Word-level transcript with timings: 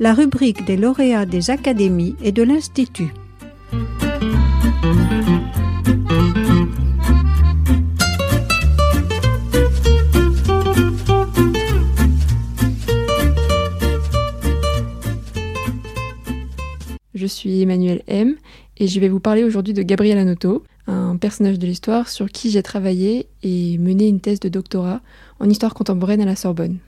la 0.00 0.14
rubrique 0.14 0.64
des 0.64 0.76
lauréats 0.76 1.26
des 1.26 1.50
académies 1.50 2.14
et 2.22 2.30
de 2.30 2.42
l'Institut. 2.42 3.12
Je 17.14 17.26
suis 17.26 17.62
Emmanuel 17.62 18.02
M 18.06 18.36
et 18.76 18.86
je 18.86 19.00
vais 19.00 19.08
vous 19.08 19.18
parler 19.18 19.42
aujourd'hui 19.42 19.74
de 19.74 19.82
Gabriel 19.82 20.18
Anoto, 20.18 20.62
un 20.86 21.16
personnage 21.16 21.58
de 21.58 21.66
l'histoire 21.66 22.08
sur 22.08 22.28
qui 22.28 22.50
j'ai 22.50 22.62
travaillé 22.62 23.26
et 23.42 23.76
mené 23.78 24.06
une 24.06 24.20
thèse 24.20 24.38
de 24.38 24.48
doctorat 24.48 25.00
en 25.40 25.50
histoire 25.50 25.74
contemporaine 25.74 26.20
à 26.20 26.24
la 26.24 26.36
Sorbonne. 26.36 26.78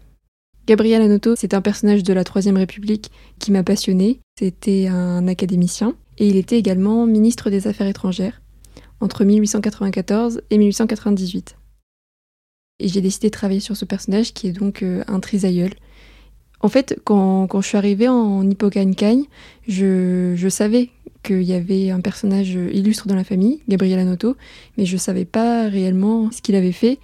Gabriel 0.66 1.02
Anoto, 1.02 1.34
c'est 1.36 1.54
un 1.54 1.60
personnage 1.60 2.02
de 2.02 2.12
la 2.12 2.24
Troisième 2.24 2.56
République 2.56 3.10
qui 3.38 3.50
m'a 3.50 3.62
passionné. 3.62 4.20
C'était 4.38 4.86
un 4.88 5.26
académicien 5.26 5.94
et 6.18 6.28
il 6.28 6.36
était 6.36 6.58
également 6.58 7.06
ministre 7.06 7.50
des 7.50 7.66
Affaires 7.66 7.86
étrangères 7.86 8.40
entre 9.00 9.24
1894 9.24 10.42
et 10.50 10.58
1898. 10.58 11.56
Et 12.80 12.88
j'ai 12.88 13.00
décidé 13.00 13.28
de 13.28 13.32
travailler 13.32 13.60
sur 13.60 13.76
ce 13.76 13.84
personnage 13.84 14.32
qui 14.32 14.48
est 14.48 14.52
donc 14.52 14.82
euh, 14.82 15.02
un 15.06 15.20
trisaïeul. 15.20 15.72
En 16.60 16.68
fait, 16.68 17.00
quand, 17.04 17.48
je 17.60 17.66
suis 17.66 17.78
arrivée 17.78 18.08
en 18.08 18.48
Hippocagne-Cagne, 18.48 19.24
je, 19.66 20.34
je 20.36 20.48
savais 20.48 20.90
qu'il 21.22 21.42
y 21.42 21.54
avait 21.54 21.90
un 21.90 22.00
personnage 22.00 22.50
illustre 22.50 23.06
dans 23.06 23.14
la 23.14 23.24
famille, 23.24 23.62
Gabriel 23.68 23.98
Anoto, 23.98 24.36
mais 24.76 24.84
je 24.84 24.94
ne 24.94 24.98
savais 24.98 25.24
pas 25.24 25.68
réellement 25.68 26.30
ce 26.30 26.42
qu'il 26.42 26.54
avait 26.54 26.72
fait. 26.72 26.98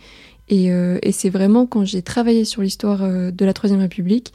Euh, 0.53 0.99
et, 1.03 1.13
c'est 1.13 1.31
vraiment 1.31 1.67
quand 1.67 1.85
j'ai 1.85 2.03
travaillé 2.03 2.45
sur 2.45 2.63
l'histoire 2.63 3.03
euh, 3.03 3.31
de 3.31 3.45
la 3.45 3.53
Troisième 3.53 3.81
République 3.81 4.33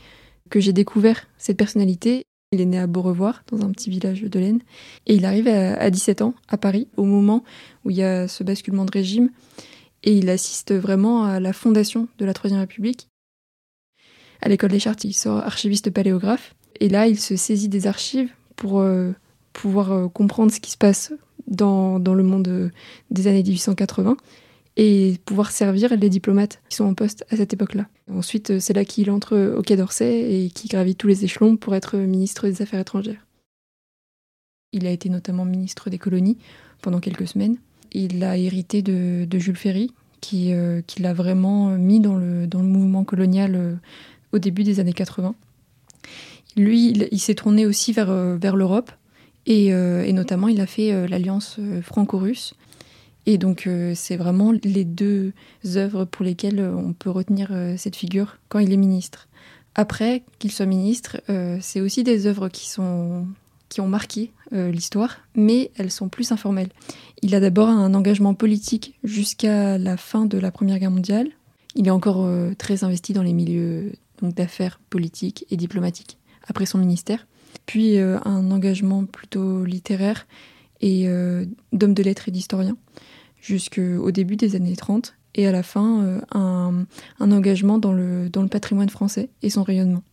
que 0.49 0.59
j'ai 0.59 0.73
découvert 0.73 1.27
cette 1.37 1.57
personnalité. 1.57 2.23
Il 2.51 2.59
est 2.59 2.65
né 2.65 2.79
à 2.79 2.87
Beaurevoir, 2.87 3.43
dans 3.49 3.65
un 3.65 3.71
petit 3.71 3.89
village 3.89 4.21
de 4.21 4.39
l'Aisne, 4.39 4.59
et 5.07 5.15
il 5.15 5.23
arrive 5.23 5.47
à, 5.47 5.89
17 5.89 6.21
ans 6.21 6.33
à 6.49 6.57
Paris, 6.57 6.89
au 6.97 7.05
moment 7.05 7.45
où 7.85 7.91
il 7.91 7.95
y 7.95 8.03
a 8.03 8.27
ce 8.27 8.43
basculement 8.43 8.83
de 8.83 8.91
régime, 8.91 9.29
et 10.03 10.17
il 10.17 10.29
assiste 10.29 10.73
vraiment 10.73 11.23
à 11.23 11.39
la 11.39 11.53
fondation 11.53 12.09
de 12.17 12.25
la 12.25 12.33
Troisième 12.33 12.59
République. 12.59 13.07
À 14.41 14.49
l'école 14.49 14.71
des 14.71 14.79
chartes, 14.79 15.05
il 15.05 15.13
sort 15.13 15.37
archiviste 15.37 15.91
paléographe, 15.91 16.53
et 16.81 16.89
là, 16.89 17.07
il 17.07 17.17
se 17.17 17.37
saisit 17.37 17.69
des 17.69 17.87
archives 17.87 18.33
pour 18.57 18.81
euh, 18.81 19.11
pouvoir 19.53 20.11
comprendre 20.11 20.51
ce 20.51 20.59
qui 20.59 20.71
se 20.71 20.77
passe 20.77 21.13
dans, 21.47 21.99
dans 21.99 22.15
le 22.15 22.23
monde 22.23 22.69
des 23.11 23.27
années 23.27 23.43
1880 23.43 24.17
et 24.77 25.15
pouvoir 25.25 25.51
servir 25.51 25.95
les 25.95 26.09
diplomates 26.09 26.61
qui 26.69 26.77
sont 26.77 26.85
en 26.85 26.93
poste 26.93 27.25
à 27.29 27.37
cette 27.37 27.53
époque-là. 27.53 27.87
Ensuite, 28.11 28.51
euh, 28.51 28.59
c'est 28.59 28.73
là 28.73 28.85
qu'il 28.85 29.11
entre 29.11 29.55
au 29.57 29.61
Quai 29.61 29.75
d'Orsay 29.75 30.45
et 30.45 30.49
qui 30.49 30.67
gravit 30.67 30.95
tous 30.95 31.07
les 31.07 31.25
échelons 31.25 31.57
pour 31.57 31.75
être 31.75 31.97
ministre 31.97 32.47
des 32.47 32.61
Affaires 32.61 32.79
étrangères. 32.79 33.25
Il 34.71 34.87
a 34.87 34.91
été 34.91 35.09
notamment 35.09 35.43
ministre 35.43 35.89
des 35.89 35.97
colonies 35.97 36.37
pendant 36.81 36.99
quelques 36.99 37.27
semaines. 37.27 37.57
Il 37.91 38.23
a 38.23 38.37
hérité 38.37 38.81
de, 38.81 39.27
Jules 39.37 39.57
Ferry, 39.57 39.91
qui, 40.21 40.53
euh, 40.53 40.81
l'a 40.99 41.13
vraiment 41.13 41.71
mis 41.71 41.99
dans 41.99 42.15
le, 42.15 42.47
mouvement 42.53 43.03
colonial 43.03 43.55
euh, 43.55 43.75
au 44.31 44.39
début 44.39 44.63
des 44.63 44.79
années 44.79 44.93
80. 44.93 45.35
Lui, 46.55 46.91
il, 47.11 47.19
s'est 47.19 47.35
tourné 47.35 47.65
aussi 47.65 47.91
vers, 47.91 48.11
vers 48.37 48.55
l'Europe, 48.55 48.91
et, 49.45 49.71
notamment 50.11 50.49
il 50.49 50.59
a 50.59 50.65
fait 50.65 51.07
l'alliance 51.07 51.59
franco-russe 51.81 52.55
et 53.25 53.37
donc 53.37 53.67
euh, 53.67 53.93
c'est 53.95 54.15
vraiment 54.15 54.53
les 54.63 54.85
deux 54.85 55.33
œuvres 55.75 56.05
pour 56.05 56.25
lesquelles 56.25 56.59
euh, 56.59 56.75
on 56.75 56.93
peut 56.93 57.09
retenir 57.09 57.49
euh, 57.51 57.75
cette 57.77 57.95
figure 57.95 58.37
quand 58.49 58.59
il 58.59 58.73
est 58.73 58.77
ministre. 58.77 59.27
Après 59.75 60.23
qu'il 60.39 60.51
soit 60.51 60.65
ministre, 60.65 61.21
c'est 61.61 61.79
aussi 61.79 62.03
des 62.03 62.27
œuvres 62.27 62.49
qui, 62.49 62.69
sont, 62.69 63.25
qui 63.69 63.79
ont 63.79 63.87
marqué 63.87 64.33
l'histoire, 64.51 65.19
mais 65.33 65.71
elles 65.77 65.91
sont 65.91 66.09
plus 66.09 66.33
informelles. 66.33 66.71
Il 67.21 67.33
a 67.35 67.39
d'abord 67.39 67.69
un 67.69 67.93
engagement 67.93 68.33
politique 68.33 68.95
jusqu'à 69.05 69.77
la 69.77 69.95
fin 69.95 70.25
de 70.25 70.37
la 70.37 70.51
Première 70.51 70.77
Guerre 70.77 70.91
mondiale. 70.91 71.29
Il 71.75 71.87
est 71.87 71.91
encore 71.91 72.29
très 72.57 72.83
investi 72.83 73.13
dans 73.13 73.23
les 73.23 73.31
milieux 73.31 73.93
d'affaires 74.21 74.81
politiques 74.89 75.45
et 75.51 75.55
diplomatiques 75.55 76.17
après 76.49 76.65
son 76.65 76.77
ministère. 76.77 77.25
Puis 77.65 77.97
un 77.97 78.51
engagement 78.51 79.05
plutôt 79.05 79.63
littéraire 79.63 80.27
et 80.81 81.07
d'homme 81.71 81.93
de 81.93 82.03
lettres 82.03 82.27
et 82.27 82.31
d'historien 82.31 82.75
jusqu'au 83.41 84.11
début 84.11 84.35
des 84.35 84.55
années 84.55 84.75
30 84.75 85.15
et 85.35 85.47
à 85.47 85.51
la 85.51 85.63
fin 85.63 86.03
euh, 86.03 86.19
un, 86.31 86.85
engagement 87.19 87.77
dans 87.77 87.93
le, 87.93 88.29
dans 88.29 88.41
le 88.41 88.47
patrimoine 88.47 88.89
français 88.89 89.29
et 89.41 89.49
son 89.49 89.63
rayonnement. 89.63 90.03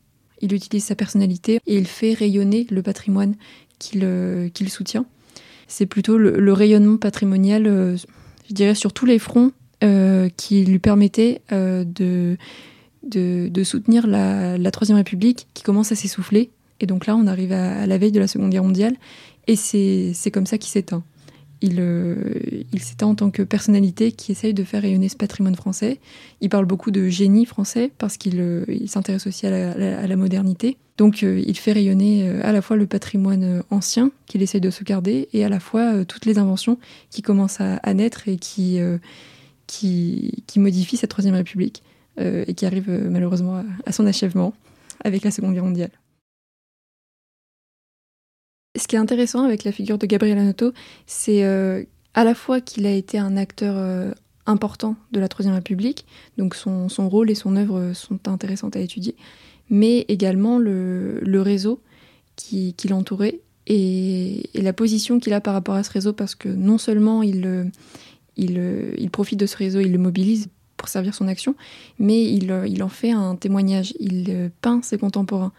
Il 0.40 0.52
utilise 0.52 0.84
sa 0.84 0.94
personnalité 0.94 1.60
et 1.66 1.76
il 1.76 1.86
fait 1.86 2.14
rayonner 2.14 2.66
le 2.70 2.82
patrimoine 2.82 3.34
qu'il 3.78 4.04
euh, 4.04 4.48
soutient. 4.68 5.06
C'est 5.66 5.86
plutôt 5.86 6.16
le, 6.16 6.52
rayonnement 6.52 6.96
patrimonial, 6.96 7.66
euh, 7.66 7.96
je 8.48 8.54
dirais, 8.54 8.74
sur 8.74 8.92
tous 8.92 9.06
les 9.06 9.18
fronts 9.18 9.52
qui 10.36 10.64
lui 10.64 10.80
permettait 10.80 11.40
de, 11.52 12.36
de, 13.04 13.62
soutenir 13.62 14.08
la, 14.08 14.58
la 14.58 14.70
Troisième 14.72 14.96
République 14.96 15.46
qui 15.54 15.62
commence 15.62 15.92
à 15.92 15.94
s'essouffler. 15.94 16.50
Et 16.80 16.86
donc 16.86 17.06
là, 17.06 17.14
on 17.14 17.28
arrive 17.28 17.52
à, 17.52 17.82
à 17.82 17.86
la 17.86 17.96
veille 17.96 18.10
de 18.10 18.18
la 18.18 18.26
Seconde 18.26 18.50
Guerre 18.50 18.64
mondiale 18.64 18.96
et 19.46 19.54
c'est 19.54 20.30
comme 20.32 20.46
ça 20.46 20.58
qu'il 20.58 20.70
s'éteint 20.70 21.04
il, 21.60 21.76
euh, 21.80 22.14
il 22.72 22.80
s'étend 22.80 23.10
en 23.10 23.14
tant 23.14 23.30
que 23.30 23.42
personnalité 23.42 24.12
qui 24.12 24.32
essaye 24.32 24.54
de 24.54 24.64
faire 24.64 24.82
rayonner 24.82 25.08
ce 25.08 25.16
patrimoine 25.16 25.56
français. 25.56 25.98
Il 26.40 26.48
parle 26.48 26.66
beaucoup 26.66 26.90
de 26.90 27.08
génie 27.08 27.46
français 27.46 27.90
parce 27.98 28.16
qu'il 28.16 28.40
euh, 28.40 28.64
s'intéresse 28.86 29.26
aussi 29.26 29.46
à 29.46 29.76
la, 29.76 30.16
modernité. 30.16 30.76
Donc 30.96 31.22
euh, 31.22 31.42
il 31.46 31.56
fait 31.56 31.72
rayonner 31.72 32.28
à 32.42 32.52
la 32.52 32.62
fois 32.62 32.76
le 32.76 32.86
patrimoine 32.86 33.62
ancien 33.70 34.10
qu'il 34.26 34.42
essaye 34.42 34.60
de 34.60 34.70
se 34.70 34.84
garder 34.84 35.28
et 35.32 35.44
à 35.44 35.48
la 35.48 35.60
fois 35.60 36.04
toutes 36.04 36.26
les 36.26 36.38
inventions 36.38 36.78
qui 37.10 37.22
commencent 37.22 37.60
à, 37.60 37.94
naître 37.94 38.28
et 38.28 38.36
qui, 38.36 38.78
qui, 39.66 40.42
qui, 40.46 40.58
modifient 40.58 40.96
cette 40.96 41.10
Troisième 41.10 41.36
République 41.36 41.82
et 42.18 42.52
qui 42.54 42.66
arrivent 42.66 43.06
malheureusement 43.08 43.62
à 43.86 43.92
son 43.92 44.06
achèvement 44.06 44.54
avec 45.04 45.22
la 45.22 45.30
Seconde 45.30 45.54
Guerre 45.54 45.64
mondiale. 45.64 45.90
Ce 48.76 48.86
qui 48.86 48.96
est 48.96 48.98
intéressant 48.98 49.42
avec 49.44 49.64
la 49.64 49.72
figure 49.72 49.98
de 49.98 50.06
Gabriel 50.06 50.38
Anoto, 50.38 50.72
c'est 51.06 51.44
euh, 51.44 51.84
à 52.14 52.24
la 52.24 52.34
fois 52.34 52.60
qu'il 52.60 52.86
a 52.86 52.92
été 52.92 53.18
un 53.18 53.36
acteur 53.36 53.74
euh, 53.76 54.12
important 54.46 54.96
de 55.10 55.20
la 55.20 55.28
Troisième 55.28 55.54
République, 55.54 56.04
donc 56.36 56.54
son, 56.54 56.88
rôle 57.08 57.30
et 57.30 57.34
son 57.34 57.56
œuvre 57.56 57.92
sont 57.94 58.28
intéressantes 58.28 58.76
à 58.76 58.80
étudier, 58.80 59.16
mais 59.70 60.04
également 60.08 60.58
le, 60.58 61.40
réseau 61.40 61.80
qui, 62.36 62.74
l'entourait 62.88 63.40
et, 63.66 64.48
la 64.54 64.72
position 64.72 65.18
qu'il 65.18 65.32
a 65.32 65.40
par 65.40 65.54
rapport 65.54 65.74
à 65.74 65.82
ce 65.82 65.90
réseau, 65.90 66.12
parce 66.12 66.34
que 66.34 66.48
non 66.48 66.78
seulement 66.78 67.22
il, 67.22 67.46
euh, 67.46 69.08
profite 69.10 69.40
de 69.40 69.46
ce 69.46 69.56
réseau, 69.56 69.80
il 69.80 69.92
le 69.92 69.98
mobilise 69.98 70.48
pour 70.76 70.88
servir 70.88 71.14
son 71.14 71.26
action, 71.26 71.56
mais 71.98 72.22
il 72.24 72.82
en 72.82 72.88
fait 72.88 73.10
un 73.10 73.34
témoignage, 73.34 73.94
il 73.98 74.50
peint 74.60 74.80
ses 74.82 74.98
contemporains. 74.98 75.52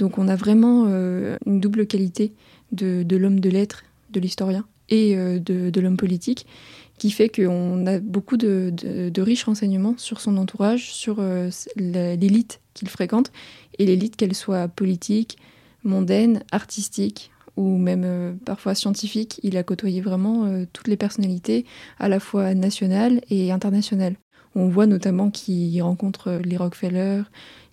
Donc 0.00 0.18
on 0.18 0.26
a 0.26 0.34
vraiment 0.34 0.86
une 0.86 1.60
double 1.60 1.86
qualité 1.86 2.32
de, 2.72 3.16
l'homme 3.16 3.38
de 3.38 3.50
lettres, 3.50 3.84
de 4.10 4.18
l'historien 4.18 4.64
et 4.88 5.16
euh, 5.16 5.38
de, 5.38 5.80
l'homme 5.80 5.96
politique, 5.96 6.46
qui 6.98 7.10
fait 7.10 7.28
qu'on 7.28 7.86
a 7.86 8.00
beaucoup 8.00 8.36
de, 8.36 9.20
riches 9.20 9.44
renseignements 9.44 9.94
sur 9.96 10.20
son 10.20 10.36
entourage, 10.36 10.92
sur 10.92 11.16
euh, 11.20 11.50
l'élite 11.76 12.60
qu'il 12.74 12.88
fréquente, 12.88 13.30
et 13.78 13.86
l'élite 13.86 14.16
qu'elle 14.16 14.34
soit 14.34 14.68
politique, 14.68 15.38
mondaine, 15.84 16.42
artistique 16.50 17.30
ou 17.56 17.76
même 17.76 18.04
euh, 18.04 18.32
parfois 18.44 18.74
scientifique. 18.74 19.38
Il 19.42 19.56
a 19.56 19.62
côtoyé 19.62 20.00
vraiment 20.00 20.64
toutes 20.72 20.88
les 20.88 20.96
personnalités, 20.96 21.64
à 21.98 22.08
la 22.08 22.20
fois 22.20 22.54
nationales 22.54 23.20
et 23.30 23.52
internationales. 23.52 24.16
On 24.54 24.68
voit 24.68 24.86
notamment 24.86 25.30
qu'il 25.30 25.80
rencontre 25.82 26.40
les 26.44 26.56
Rockefeller, 26.56 27.22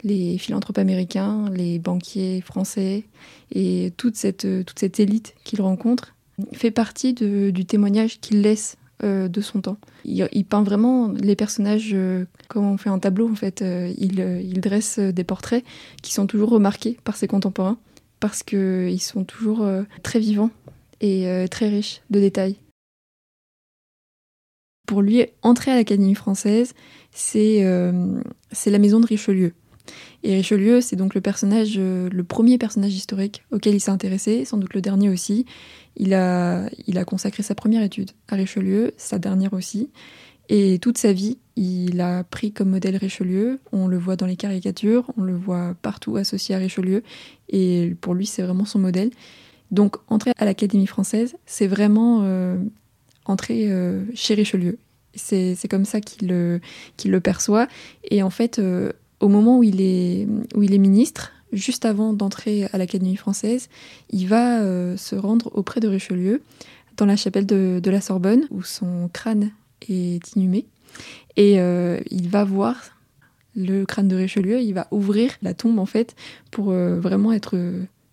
les 0.04 0.38
philanthropes 0.38 0.78
américains, 0.78 1.50
les 1.52 1.80
banquiers 1.80 2.42
français 2.42 3.06
et 3.52 3.94
toute 3.98 4.16
cette, 4.16 4.48
toute 4.66 4.80
cette 4.80 5.00
élite 5.00 5.34
qu'il 5.44 5.62
rencontre 5.62 6.16
fait 6.54 6.72
partie 6.72 7.14
du 7.14 7.66
témoignage 7.66 8.20
qu'il 8.20 8.42
laisse 8.42 8.78
euh, 9.04 9.28
de 9.28 9.42
son 9.42 9.62
temps. 9.62 9.78
Il, 10.06 10.46
peint 10.46 10.64
vraiment 10.64 11.10
les 11.10 11.36
personnages 11.36 11.92
euh, 11.94 12.26
comme 12.48 12.66
on 12.66 12.78
fait 12.78 12.90
un 12.90 12.98
tableau 12.98 13.30
en 13.30 13.36
fait. 13.36 13.62
Euh, 13.62 13.94
il, 13.98 14.20
il, 14.20 14.60
dresse 14.60 14.98
des 14.98 15.24
portraits 15.24 15.64
qui 16.02 16.14
sont 16.14 16.26
toujours 16.26 16.50
remarqués 16.50 16.98
par 17.04 17.16
ses 17.16 17.28
contemporains 17.28 17.78
parce 18.20 18.42
qu'ils 18.42 19.02
sont 19.02 19.24
toujours 19.24 19.70
très 20.02 20.18
vivants 20.18 20.50
et 21.00 21.46
très 21.52 21.70
riches 21.70 22.02
de 22.10 22.20
détails. 22.20 22.56
Pour 24.88 25.04
lui, 25.04 25.24
entrer 25.44 25.70
à 25.70 25.76
l'Académie 25.76 26.16
française, 26.16 26.74
c'est 27.12 27.62
la 27.62 28.80
maison 28.80 29.00
de 29.00 29.06
Richelieu. 29.06 29.54
Et 30.24 30.36
Richelieu, 30.36 30.82
c'est 30.82 30.96
donc 30.96 31.16
le 31.16 31.22
personnage, 31.22 31.76
euh, 31.78 32.10
le 32.12 32.24
premier 32.24 32.58
personnage 32.58 32.94
historique 32.94 33.44
auquel 33.52 33.76
il 33.76 33.80
s'est 33.80 33.92
intéressé, 33.92 34.46
sans 34.46 34.58
doute 34.58 34.74
le 34.74 34.82
dernier 34.82 35.10
aussi. 35.10 35.46
Il 35.96 36.14
a, 36.14 36.70
il 36.88 36.98
a 36.98 37.06
consacré 37.06 37.44
sa 37.44 37.56
première 37.56 37.84
étude 37.84 38.12
à 38.28 38.36
Richelieu, 38.36 38.94
sa 38.98 39.20
dernière 39.20 39.54
aussi. 39.54 39.90
Et 40.50 40.80
toute 40.80 40.98
sa 40.98 41.12
vie, 41.12 41.38
il 41.56 42.00
a 42.00 42.24
pris 42.24 42.52
comme 42.52 42.70
modèle 42.70 42.96
Richelieu. 42.96 43.60
On 43.72 43.88
le 43.88 43.98
voit 43.98 44.16
dans 44.16 44.26
les 44.26 44.38
caricatures, 44.38 45.12
on 45.18 45.24
le 45.24 45.36
voit 45.36 45.76
partout 45.82 46.16
associé 46.16 46.56
à 46.56 46.58
Richelieu. 46.58 47.04
Et 47.50 47.96
pour 48.00 48.14
lui, 48.14 48.26
c'est 48.26 48.44
vraiment 48.44 48.66
son 48.66 48.80
modèle. 48.80 49.12
Donc, 49.72 49.98
entrer 50.08 50.32
à 50.38 50.46
l'Académie 50.46 50.88
française, 50.88 51.36
c'est 51.46 51.68
vraiment 51.68 52.22
euh, 52.24 52.58
entrer 53.30 53.70
euh, 53.70 54.04
chez 54.14 54.34
Richelieu. 54.34 54.78
C'est 55.16 55.68
comme 55.68 55.86
ça 55.86 56.00
qu'il 56.00 56.28
le, 56.28 56.62
le, 57.04 57.20
perçoit. 57.20 57.68
Et 58.12 58.22
en 58.22 58.30
fait, 58.30 58.60
euh, 58.60 58.92
au 59.20 59.30
moment 59.30 59.58
où 59.58 59.64
il, 59.64 59.82
est, 59.82 60.28
où 60.56 60.62
il 60.62 60.74
est 60.74 60.78
ministre, 60.78 61.32
juste 61.52 61.86
avant 61.86 62.14
d'entrer 62.14 62.66
à 62.72 62.78
l'Académie 62.78 63.16
française, 63.16 63.70
il 64.12 64.28
va 64.28 64.62
se 64.98 65.16
rendre 65.16 65.50
auprès 65.56 65.80
de 65.80 65.88
Richelieu 65.88 66.44
dans 66.98 67.08
la 67.08 67.16
chapelle 67.16 67.48
de, 67.48 67.80
de, 67.82 67.92
la 67.92 68.02
Sorbonne, 68.02 68.48
où 68.52 68.62
son 68.62 69.10
crâne 69.12 69.52
est 69.90 70.36
inhumé. 70.36 70.66
Et 71.36 71.54
il 71.56 72.30
va 72.30 72.44
voir 72.44 72.76
le 73.56 73.86
crâne 73.86 74.08
de 74.08 74.16
Richelieu, 74.16 74.62
il 74.62 74.74
va 74.74 74.88
ouvrir 74.92 75.32
la 75.42 75.56
tombe 75.56 75.80
en 75.80 75.88
fait 75.88 76.16
pour 76.52 76.72
vraiment 76.74 77.32
être 77.34 77.58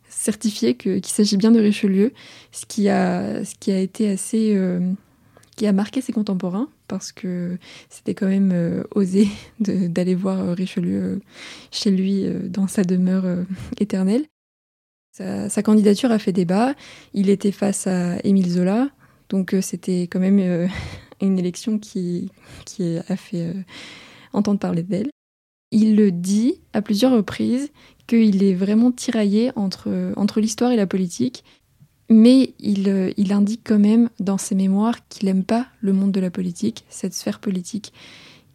certifié 0.08 0.74
qu'il 0.74 1.04
s'agit 1.04 1.36
bien 1.36 1.50
de 1.50 1.60
Richelieu, 1.60 2.12
ce 2.52 2.64
qui 2.64 2.88
a, 2.88 3.44
ce 3.44 3.54
qui 3.60 3.72
a 3.72 3.78
été 3.78 4.08
assez. 4.08 4.56
Euh, 5.54 5.60
qui 5.64 5.66
a 5.66 5.72
marqué 5.72 6.00
ses 6.00 6.12
contemporains, 6.12 6.68
parce 6.88 7.12
que 7.12 7.58
c'était 7.88 8.14
quand 8.14 8.26
même 8.26 8.50
euh, 8.52 8.82
osé 8.94 9.28
d'aller 9.60 10.14
voir 10.14 10.40
euh, 10.40 10.54
Richelieu 10.54 11.20
chez 11.70 11.90
lui 11.90 12.26
dans 12.48 12.66
sa 12.66 12.84
demeure 12.84 13.24
éternelle. 13.78 14.24
Sa, 15.12 15.62
candidature 15.62 16.10
a 16.10 16.18
fait 16.18 16.32
débat. 16.32 16.74
Il 17.12 17.30
était 17.30 17.52
face 17.52 17.86
à 17.86 18.18
Émile 18.24 18.50
Zola, 18.50 18.90
donc 19.28 19.54
c'était 19.60 20.02
quand 20.02 20.18
même 20.18 20.68
une 21.20 21.38
élection 21.38 21.78
qui, 21.78 22.30
a 23.08 23.16
fait 23.16 23.54
entendre 24.32 24.58
parler 24.58 24.82
d'elle. 24.82 25.10
Il 25.70 25.94
le 25.94 26.10
dit 26.10 26.60
à 26.72 26.82
plusieurs 26.82 27.12
reprises 27.12 27.70
qu'il 28.08 28.42
est 28.42 28.54
vraiment 28.54 28.90
tiraillé 28.90 29.52
entre 29.54 30.40
l'histoire 30.40 30.72
et 30.72 30.76
la 30.76 30.88
politique, 30.88 31.44
mais 32.08 32.54
il, 32.60 33.12
il, 33.16 33.32
indique 33.32 33.62
quand 33.64 33.78
même 33.78 34.10
dans 34.20 34.38
ses 34.38 34.54
mémoires 34.54 35.06
qu'il 35.08 35.26
n'aime 35.26 35.44
pas 35.44 35.66
le 35.80 35.92
monde 35.92 36.12
de 36.12 36.20
la 36.20 36.30
politique, 36.30 36.84
cette 36.88 37.14
sphère 37.14 37.38
politique. 37.38 37.92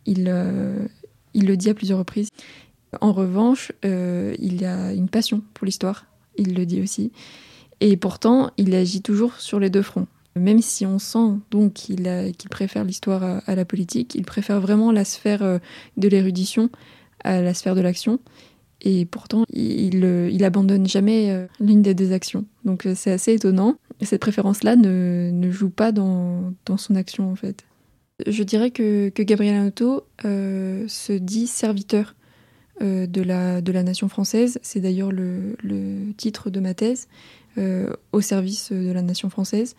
Il, 0.05 0.25
euh, 0.27 0.85
le 1.33 1.55
dit 1.55 1.69
à 1.69 1.73
plusieurs 1.73 1.99
reprises. 1.99 2.29
En 3.01 3.11
revanche, 3.11 3.71
euh, 3.85 4.35
il 4.39 4.65
a 4.65 4.93
une 4.93 5.09
passion 5.09 5.43
pour 5.53 5.65
l'histoire, 5.65 6.05
il 6.37 6.55
le 6.55 6.65
dit 6.65 6.81
aussi. 6.81 7.11
Et 7.81 7.97
pourtant, 7.97 8.51
il 8.57 8.73
agit 8.75 9.01
toujours 9.01 9.35
sur 9.35 9.59
les 9.59 9.69
deux 9.69 9.81
fronts. 9.81 10.07
Même 10.35 10.61
si 10.61 10.85
on 10.85 10.99
sent 10.99 11.37
donc 11.51 11.73
qu'il 11.73 12.49
préfère 12.49 12.83
l'histoire 12.83 13.41
à, 13.45 13.55
la 13.55 13.65
politique, 13.65 14.15
il 14.15 14.25
préfère 14.25 14.61
vraiment 14.61 14.91
la 14.91 15.05
sphère 15.05 15.43
euh, 15.43 15.59
de 15.97 16.07
l'érudition 16.07 16.69
à 17.23 17.41
la 17.41 17.53
sphère 17.53 17.75
de 17.75 17.81
l'action. 17.81 18.19
Et 18.81 19.05
pourtant, 19.05 19.43
il, 19.51 20.03
il 20.31 20.43
abandonne 20.43 20.87
jamais 20.87 21.31
euh, 21.31 21.47
l'une 21.59 21.81
des 21.81 21.93
deux 21.93 22.13
actions. 22.13 22.45
Donc 22.63 22.85
euh, 22.85 22.93
c'est 22.95 23.11
assez 23.11 23.33
étonnant. 23.33 23.77
Cette 24.01 24.21
préférence-là 24.21 24.75
ne, 24.75 25.51
joue 25.51 25.69
pas 25.69 25.91
dans, 25.91 26.53
son 26.77 26.95
action, 26.95 27.29
en 27.29 27.35
fait. 27.35 27.65
Je 28.25 28.43
dirais 28.43 28.71
que, 28.71 29.11
Gabriel 29.15 29.55
Anotto 29.55 30.03
euh, 30.23 30.85
se 30.87 31.13
dit 31.13 31.47
serviteur 31.47 32.15
de, 32.79 33.21
la, 33.21 33.83
nation 33.83 34.07
française. 34.07 34.57
C'est 34.61 34.79
d'ailleurs 34.79 35.11
le, 35.11 35.57
le, 35.61 36.13
titre 36.13 36.49
de 36.49 36.61
ma 36.61 36.73
thèse, 36.73 37.09
au 38.13 38.21
service 38.21 38.71
de 38.71 38.91
la 38.93 39.01
nation 39.01 39.29
française. 39.29 39.75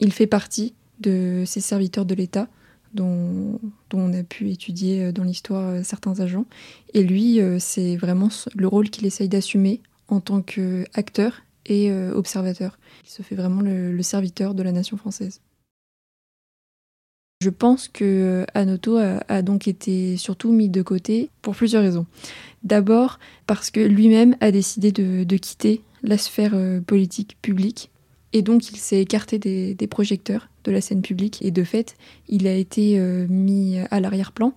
Il 0.00 0.12
fait 0.12 0.26
partie 0.26 0.74
de 0.98 1.44
ces 1.46 1.60
serviteurs 1.60 2.04
de 2.04 2.14
l'État 2.16 2.48
dont, 2.94 3.60
on 3.92 4.12
a 4.12 4.22
pu 4.22 4.50
étudier 4.50 5.04
euh, 5.04 5.12
dans 5.12 5.24
l'histoire 5.24 5.68
euh, 5.68 5.80
certains 5.82 6.20
agents. 6.20 6.46
Et 6.94 7.02
lui, 7.02 7.40
euh, 7.40 7.58
c'est 7.58 7.96
vraiment 7.96 8.28
le 8.54 8.66
rôle 8.66 8.90
qu'il 8.90 9.06
essaye 9.06 9.28
d'assumer 9.28 9.80
en 10.08 10.20
tant 10.20 10.42
qu'acteur 10.42 11.42
et 11.66 11.90
observateur. 11.90 12.78
Il 13.04 13.10
se 13.10 13.22
fait 13.22 13.34
vraiment 13.34 13.62
le, 13.62 14.02
serviteur 14.02 14.52
de 14.54 14.62
la 14.62 14.70
nation 14.70 14.98
française. 14.98 15.40
Je 17.40 17.48
pense 17.48 17.88
que 17.88 18.44
Anoto 18.52 18.98
a, 18.98 19.40
donc 19.40 19.66
été 19.66 20.18
surtout 20.18 20.52
mis 20.52 20.68
de 20.68 20.82
côté 20.82 21.30
pour 21.40 21.56
plusieurs 21.56 21.82
raisons. 21.82 22.04
D'abord 22.64 23.18
parce 23.46 23.70
que 23.70 23.80
lui-même 23.80 24.36
a 24.40 24.50
décidé 24.50 24.92
de, 24.92 25.36
quitter 25.38 25.80
la 26.02 26.18
sphère 26.18 26.54
politique 26.86 27.38
publique 27.40 27.90
et 28.34 28.42
donc 28.42 28.70
il 28.70 28.76
s'est 28.76 29.00
écarté 29.00 29.38
des 29.38 29.86
projecteurs 29.86 30.48
de 30.64 30.72
la 30.72 30.80
scène 30.80 31.02
publique 31.02 31.38
et 31.42 31.50
de 31.50 31.62
fait, 31.62 31.96
il 32.28 32.46
a 32.46 32.54
été 32.54 32.98
euh, 32.98 33.26
mis 33.28 33.78
à 33.90 34.00
l'arrière-plan. 34.00 34.54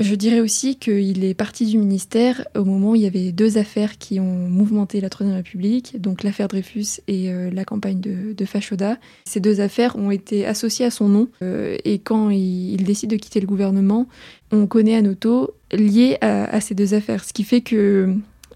Je 0.00 0.16
dirais 0.16 0.40
aussi 0.40 0.74
qu'il 0.74 1.24
est 1.24 1.34
parti 1.34 1.66
du 1.66 1.78
ministère 1.78 2.44
au 2.56 2.64
moment 2.64 2.90
où 2.90 2.94
il 2.96 3.02
y 3.02 3.06
avait 3.06 3.30
deux 3.30 3.58
affaires 3.58 3.96
qui 3.96 4.18
ont 4.18 4.48
mouvementé 4.48 5.00
la 5.00 5.08
Troisième 5.08 5.36
République, 5.36 6.00
donc 6.00 6.24
l'affaire 6.24 6.48
Dreyfus 6.48 7.00
et 7.06 7.30
euh, 7.30 7.48
la 7.52 7.64
campagne 7.64 8.00
de, 8.00 8.32
de, 8.32 8.44
Fachoda. 8.44 8.98
Ces 9.24 9.38
deux 9.38 9.60
affaires 9.60 9.94
ont 9.94 10.10
été 10.10 10.46
associées 10.46 10.84
à 10.84 10.90
son 10.90 11.08
nom 11.08 11.28
euh, 11.42 11.76
et 11.84 12.00
quand 12.00 12.30
il, 12.30 12.82
décide 12.82 13.10
de 13.10 13.16
quitter 13.16 13.38
le 13.40 13.46
gouvernement, 13.46 14.08
on 14.50 14.66
connaît 14.66 14.96
Anoto 14.96 15.54
lié 15.72 16.18
à, 16.20 16.60
ces 16.60 16.74
deux 16.74 16.92
affaires, 16.94 17.22
ce 17.22 17.32
qui 17.32 17.44
fait 17.44 17.60
que 17.60 18.14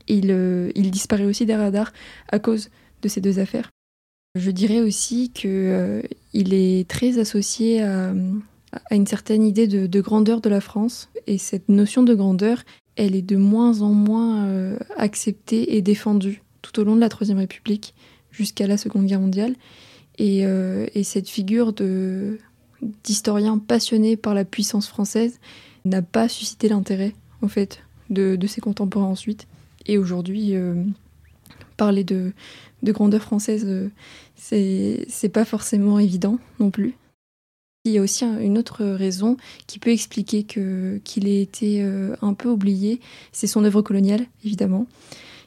il, 0.09 0.31
il 0.75 0.91
disparaît 0.91 1.25
aussi 1.25 1.47
des 1.47 1.55
radars 1.55 1.93
à 2.33 2.41
cause 2.41 2.69
de 3.03 3.09
ces 3.09 3.21
deux 3.21 3.39
affaires. 3.39 3.71
Je 4.35 4.51
dirais 4.51 4.81
aussi 4.81 5.31
qu'il 5.31 5.51
euh, 5.51 6.03
est 6.35 6.89
très 6.89 7.19
associé 7.19 7.83
à, 7.83 8.13
une 8.91 9.07
certaine 9.07 9.45
idée 9.45 9.67
de, 9.67 10.01
grandeur 10.01 10.41
de 10.41 10.49
la 10.49 10.61
France. 10.61 11.09
Et 11.27 11.39
cette 11.39 11.69
notion 11.69 12.03
de 12.03 12.15
grandeur, 12.15 12.63
elle 12.97 13.15
est 13.15 13.23
de 13.23 13.37
moins 13.37 13.81
en 13.81 13.93
moins 13.93 14.47
euh, 14.47 14.79
acceptée 14.97 15.77
et 15.77 15.83
défendue 15.83 16.43
tout 16.63 16.79
au 16.81 16.85
long 16.85 16.95
de 16.95 17.01
la 17.01 17.09
Troisième 17.09 17.39
République 17.39 17.95
jusqu'à 18.31 18.67
la 18.67 18.77
Seconde 18.77 19.07
Guerre 19.07 19.21
mondiale. 19.21 19.55
Et, 20.19 20.45
euh, 20.45 20.87
cette 21.03 21.29
figure 21.29 21.73
d'historien 23.05 23.59
passionné 23.59 24.17
par 24.17 24.35
la 24.35 24.45
puissance 24.45 24.89
française 24.89 25.41
n'a 25.85 26.03
pas 26.03 26.29
suscité 26.29 26.69
l'intérêt, 26.69 27.15
en 27.41 27.49
fait, 27.49 27.81
de, 28.11 28.39
ses 28.47 28.61
contemporains 28.61 29.07
ensuite. 29.07 29.47
Et 29.87 29.97
aujourd'hui, 29.97 30.55
parler 31.79 32.05
de, 32.05 32.33
de 32.83 32.93
grandeur 32.93 33.23
française, 33.23 33.65
euh, 33.67 33.89
c'est 34.37 35.29
pas 35.33 35.45
forcément 35.45 35.99
évident 35.99 36.39
non 36.61 36.71
plus. 36.71 36.95
Il 37.85 37.93
y 37.93 37.99
a 37.99 38.03
aussi 38.03 38.25
une 38.25 38.59
autre 38.59 38.85
raison 38.85 39.37
qui 39.67 39.79
peut 39.79 39.91
expliquer 39.91 40.43
qu'il 40.43 41.29
ait 41.29 41.41
été 41.41 41.83
euh, 41.83 42.15
un 42.21 42.35
peu 42.35 42.51
oublié, 42.51 43.01
c'est 43.33 43.47
son 43.47 43.65
œuvre 43.65 43.81
coloniale, 43.81 44.27
évidemment, 44.45 44.87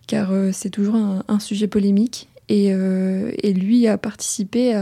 car 0.08 0.32
euh, 0.32 0.50
c'est 0.52 0.72
toujours 0.72 0.96
un, 0.96 1.40
sujet 1.40 1.68
polémique, 1.68 2.30
et, 2.50 2.74
lui 3.54 3.88
a 3.88 3.98
participé 3.98 4.76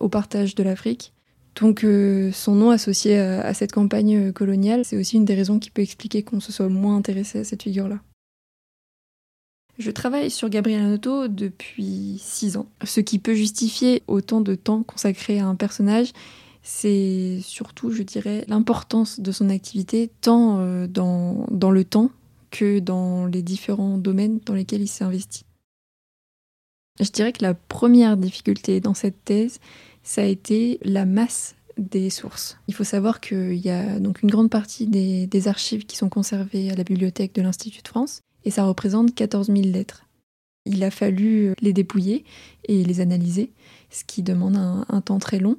au 0.00 0.08
partage 0.08 0.54
de 0.56 0.62
l'Afrique. 0.64 1.12
Donc 1.60 1.86
son 2.32 2.54
nom 2.54 2.70
associé 2.70 3.16
à 3.16 3.54
cette 3.54 3.70
campagne 3.70 4.32
coloniale, 4.32 4.84
c'est 4.84 4.96
aussi 4.96 5.16
une 5.16 5.24
des 5.24 5.36
raisons 5.36 5.60
qui 5.60 5.70
peut 5.70 5.82
expliquer 5.82 6.24
qu'on 6.24 6.40
se 6.40 6.50
soit 6.50 6.68
moins 6.68 6.96
intéressé 6.96 7.38
à 7.38 7.44
cette 7.44 7.62
figure-là. 7.62 8.00
Je 9.78 9.90
travaille 9.90 10.30
sur 10.30 10.48
Gabriel 10.48 10.82
Anoto 10.82 11.28
depuis 11.28 12.16
six 12.18 12.56
ans. 12.56 12.66
Ce 12.84 13.00
qui 13.00 13.18
peut 13.18 13.34
justifier 13.34 14.02
autant 14.06 14.40
de 14.40 14.54
temps 14.54 14.82
consacré 14.82 15.38
à 15.38 15.46
un 15.46 15.54
personnage, 15.54 16.12
c'est 16.62 17.40
surtout, 17.42 17.92
je 17.92 18.02
dirais, 18.02 18.44
l'importance 18.48 19.20
de 19.20 19.30
son 19.30 19.50
activité, 19.50 20.10
tant 20.20 20.58
euh, 20.58 20.86
dans, 20.88 21.46
le 21.70 21.84
temps 21.84 22.10
que 22.50 22.78
dans 22.80 23.26
les 23.26 23.42
différents 23.42 23.98
domaines 23.98 24.40
dans 24.46 24.54
lesquels 24.54 24.80
il 24.80 24.88
s'est 24.88 25.04
investi. 25.04 25.44
Je 26.98 27.10
dirais 27.10 27.32
que 27.32 27.42
la 27.42 27.54
première 27.54 28.16
difficulté 28.16 28.80
dans 28.80 28.94
cette 28.94 29.24
thèse, 29.24 29.60
ça 30.02 30.22
a 30.22 30.24
été 30.24 30.78
la 30.82 31.04
masse 31.04 31.54
des 31.76 32.08
sources. 32.08 32.58
Il 32.68 32.74
faut 32.74 32.84
savoir 32.84 33.20
qu'il 33.20 33.54
y 33.54 33.68
a 33.68 34.00
donc 34.00 34.22
une 34.22 34.30
grande 34.30 34.50
partie 34.50 34.86
des, 34.86 35.48
archives 35.48 35.84
qui 35.84 35.96
sont 35.96 36.08
conservées 36.08 36.70
à 36.70 36.74
la 36.74 36.84
bibliothèque 36.84 37.34
de 37.34 37.42
l'Institut 37.42 37.82
de 37.82 37.88
France 37.88 38.22
et 38.46 38.50
ça 38.50 38.64
représente 38.64 39.14
14 39.14 39.48
000 39.48 39.60
lettres. 39.66 40.06
Il 40.64 40.82
a 40.82 40.90
fallu 40.90 41.52
les 41.60 41.72
dépouiller 41.72 42.24
et 42.64 42.82
les 42.82 43.00
analyser, 43.00 43.52
ce 43.90 44.04
qui 44.04 44.22
demande 44.22 44.56
un, 44.56 45.00
temps 45.00 45.18
très 45.18 45.38
long. 45.38 45.58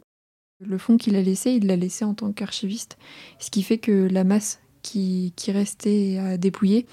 Le 0.60 0.77
fond 0.77 0.98
qu'il 0.98 1.15
a 1.15 1.22
laissé, 1.22 1.51
il 1.51 1.67
l'a 1.67 1.75
laissé 1.75 2.03
en 2.03 2.13
tant 2.13 2.32
qu'archiviste, 2.32 2.98
ce 3.39 3.51
qui 3.51 3.62
fait 3.62 3.77
que 3.77 3.91
la 3.91 4.24
masse 4.24 4.60
qui, 4.82 5.34
restait 5.50 6.17
à 6.17 6.38
dépouiller, 6.38 6.88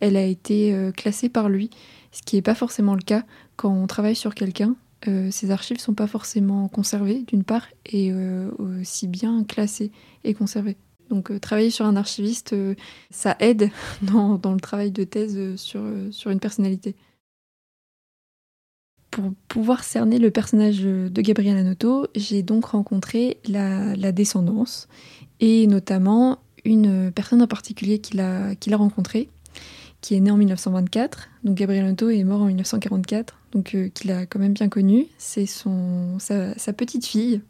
elle 0.00 0.16
a 0.16 0.24
été 0.24 0.74
euh, 0.74 0.92
classée 0.92 1.28
par 1.28 1.48
lui, 1.48 1.70
ce 2.10 2.22
qui 2.22 2.36
n'est 2.36 2.42
pas 2.42 2.54
forcément 2.54 2.94
le 2.94 3.02
cas 3.02 3.24
quand 3.56 3.72
on 3.72 3.86
travaille 3.86 4.16
sur 4.16 4.34
quelqu'un. 4.34 4.76
Euh, 5.06 5.30
ces 5.30 5.50
archives 5.50 5.76
ne 5.76 5.82
sont 5.82 5.94
pas 5.94 6.06
forcément 6.06 6.68
conservées, 6.68 7.22
d'une 7.26 7.44
part, 7.44 7.66
et 7.84 8.10
euh, 8.12 8.50
aussi 8.58 9.06
bien 9.08 9.44
classées 9.44 9.92
et 10.24 10.32
conservées. 10.32 10.76
Donc 11.14 11.30
euh, 11.30 11.38
travailler 11.38 11.70
sur 11.70 11.86
un 11.86 11.94
archiviste, 11.94 12.54
euh, 12.54 12.74
ça 13.10 13.36
aide 13.38 13.70
dans, 14.02 14.38
le 14.42 14.60
travail 14.60 14.90
de 14.90 15.04
thèse 15.04 15.36
euh, 15.36 15.56
sur, 15.56 16.30
une 16.30 16.40
personnalité. 16.40 16.96
pour 19.10 19.32
pouvoir 19.46 19.84
cerner 19.84 20.18
le 20.18 20.32
personnage 20.32 20.80
de 20.80 21.20
Gabriel 21.22 21.56
Anoto, 21.56 22.08
j'ai 22.16 22.42
donc 22.42 22.64
rencontré 22.64 23.38
la, 23.46 24.10
descendance 24.10 24.88
et 25.38 25.68
notamment 25.68 26.38
une 26.64 27.12
personne 27.12 27.40
en 27.40 27.46
particulier 27.46 28.00
qu'il 28.00 28.18
a, 28.20 28.56
rencontrée, 28.72 29.28
qui 30.00 30.16
est 30.16 30.20
née 30.20 30.32
en 30.32 30.36
1924. 30.36 31.28
Donc 31.44 31.56
Gabriel 31.56 31.84
Anoto 31.84 32.10
est 32.10 32.24
mort 32.24 32.42
en 32.42 32.46
1944, 32.46 33.38
donc 33.52 33.76
qu'il 33.94 34.10
a 34.10 34.26
quand 34.26 34.40
même 34.40 34.54
bien 34.54 34.68
connu. 34.68 35.06
C'est 35.16 35.46
son, 35.46 36.18
sa, 36.18 36.72
petite 36.72 37.06
fille, 37.06 37.40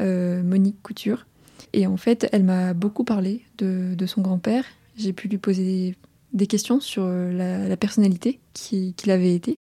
Monique 0.00 0.82
Couture. 0.82 1.26
Et 1.72 1.86
en 1.86 1.96
fait, 1.96 2.28
elle 2.32 2.44
m'a 2.44 2.74
beaucoup 2.74 3.04
parlé 3.04 3.42
de, 3.58 4.06
son 4.06 4.22
grand-père. 4.22 4.64
J'ai 4.96 5.12
pu 5.12 5.28
lui 5.28 5.38
poser 5.38 5.96
des 6.32 6.46
questions 6.46 6.80
sur 6.80 7.06
la, 7.06 7.76
personnalité 7.76 8.40
qu'il 8.54 9.10
avait 9.10 9.34
été. 9.34 9.56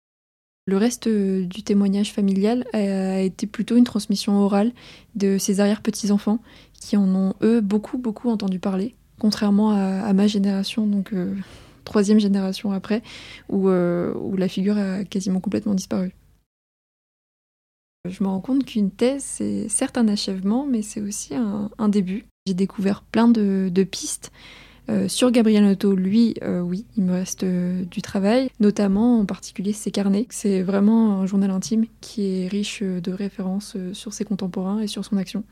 Le 0.66 0.76
reste 0.76 1.08
euh, 1.08 1.44
du 1.44 1.64
témoignage 1.64 2.12
familial 2.12 2.64
a 2.72 3.20
été 3.20 3.48
plutôt 3.48 3.76
une 3.76 3.84
transmission 3.84 4.38
orale 4.38 4.70
de 5.16 5.36
ses 5.36 5.58
arrière-petits-enfants 5.58 6.38
qui 6.72 6.96
en 6.96 7.12
ont, 7.14 7.34
eux, 7.42 7.60
beaucoup, 7.60 7.98
beaucoup 7.98 8.30
entendu 8.30 8.60
parler, 8.60 8.94
contrairement 9.18 9.70
à, 9.70 10.12
ma 10.12 10.26
génération, 10.26 10.86
donc 10.86 11.12
euh, 11.12 11.34
troisième 11.84 12.18
génération 12.18 12.72
après, 12.72 13.02
euh, 13.52 14.14
où, 14.14 14.36
la 14.36 14.48
figure 14.48 14.78
a 14.78 15.04
quasiment 15.04 15.40
complètement 15.40 15.74
disparu. 15.74 16.12
Je 18.08 18.24
me 18.24 18.28
rends 18.28 18.40
compte 18.40 18.64
qu'une 18.64 18.90
thèse, 18.90 19.22
c'est 19.22 19.68
certes 19.68 19.96
un 19.96 20.08
achèvement, 20.08 20.66
mais 20.66 20.82
c'est 20.82 21.00
aussi 21.00 21.34
un, 21.36 21.88
début. 21.88 22.24
J'ai 22.46 22.54
découvert 22.54 23.02
plein 23.02 23.28
de 23.28 23.84
pistes 23.84 24.32
euh, 24.92 25.08
sur 25.08 25.30
Gabriel 25.30 25.64
Noto, 25.64 25.94
lui, 25.94 26.34
euh, 26.42 26.60
oui, 26.60 26.84
il 26.98 27.04
me 27.04 27.12
reste 27.12 27.44
euh, 27.44 27.82
du 27.84 28.02
travail, 28.02 28.50
notamment 28.60 29.20
en 29.20 29.24
particulier 29.24 29.72
ses 29.72 29.90
carnets. 29.90 30.26
C'est 30.28 30.60
vraiment 30.62 31.20
un 31.20 31.26
journal 31.26 31.50
intime 31.50 31.86
qui 32.02 32.26
est 32.26 32.48
riche 32.48 32.82
de 32.82 33.12
références 33.12 33.76
sur 33.94 34.12
ses 34.12 34.24
contemporains 34.24 34.80
et 34.80 34.86
sur 34.86 35.04
son 35.04 35.16
action. 35.16 35.44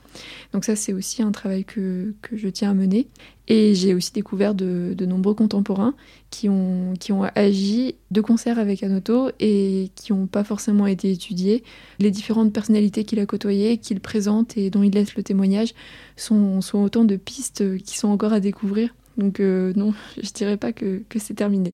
Donc 0.53 0.65
ça, 0.65 0.77
c'est 0.77 0.93
aussi 0.93 1.23
un 1.23 1.33
travail 1.33 1.65
que, 1.65 2.13
que, 2.21 2.37
je 2.37 2.49
tiens 2.49 2.71
à 2.71 2.75
mener. 2.75 3.09
Et 3.49 3.75
j'ai 3.75 3.95
aussi 3.95 4.13
découvert 4.13 4.55
de, 4.55 4.95
de, 4.97 5.07
nombreux 5.07 5.35
contemporains 5.35 5.95
qui 6.31 6.49
ont, 6.49 6.95
qui 7.01 7.11
ont 7.11 7.25
agi 7.35 7.97
de 8.13 8.21
concert 8.21 8.61
avec 8.61 8.83
Anoto 8.85 9.31
et 9.41 9.91
qui 9.97 10.13
n'ont 10.13 10.27
pas 10.27 10.45
forcément 10.45 10.87
été 10.87 11.11
étudiés. 11.11 11.65
Les 11.99 12.13
différentes 12.13 12.53
personnalités 12.53 13.05
qu'il 13.05 13.19
a 13.19 13.27
côtoyées, 13.27 13.79
qu'il 13.79 13.99
présente 14.01 14.57
et 14.57 14.71
dont 14.71 14.85
il 14.85 14.93
laisse 14.93 15.17
le 15.17 15.25
témoignage 15.25 15.75
sont, 16.17 16.61
sont 16.61 16.79
autant 16.79 17.05
de 17.05 17.17
pistes 17.17 17.79
qui 17.79 17.99
sont 17.99 18.09
encore 18.09 18.33
à 18.33 18.39
découvrir 18.39 18.95
donc 19.17 19.41
euh, 19.41 19.73
non, 19.77 19.95
je 20.23 20.31
dirais 20.33 20.57
pas 20.57 20.73
que, 20.73 21.03
que 21.09 21.19
c'est 21.19 21.35
terminé. 21.35 21.73